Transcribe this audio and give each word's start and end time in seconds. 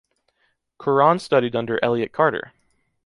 Curran 0.79 1.19
studied 1.19 1.55
under 1.55 1.79
Elliot 1.85 2.11
Carter. 2.11 2.53